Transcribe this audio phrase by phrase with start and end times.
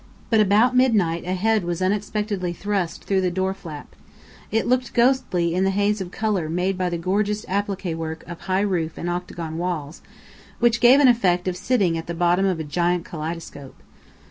[0.31, 3.95] But about midnight a head was unexpectedly thrust through the door flap.
[4.49, 8.39] It looked ghostly in the haze of colour made by the gorgeous appliqué work of
[8.41, 10.01] high roof and octagon walls,
[10.57, 13.75] which gave an effect of sitting at the bottom of a giant kaleidoscope.